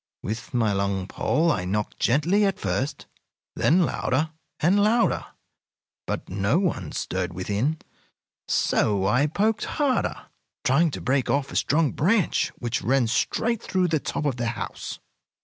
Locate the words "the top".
13.89-14.25